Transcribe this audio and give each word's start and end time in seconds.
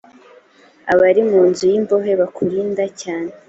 abari 0.93 1.21
mu 1.29 1.41
nzu 1.49 1.63
y 1.71 1.75
imbohe 1.79 2.11
kubarinda 2.35 2.83
cyane 3.01 3.29
n 3.29 3.33